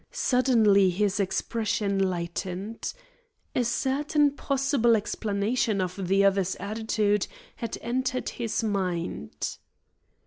Suddenly 0.09 0.89
his 0.89 1.19
expression 1.19 1.99
lightened. 1.99 2.91
A 3.55 3.63
certain 3.63 4.31
possible 4.31 4.95
explanation 4.95 5.79
of 5.79 6.07
the 6.07 6.25
other's 6.25 6.55
attitude 6.55 7.27
had 7.57 7.77
entered 7.83 8.29
his 8.29 8.63
mind. 8.63 9.57